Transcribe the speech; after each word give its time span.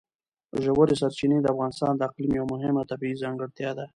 ژورې 0.63 0.95
سرچینې 1.01 1.37
د 1.41 1.47
افغانستان 1.53 1.93
د 1.95 2.01
اقلیم 2.09 2.31
یوه 2.37 2.49
مهمه 2.53 2.83
طبیعي 2.91 3.21
ځانګړتیا 3.23 3.71
ده. 3.77 3.85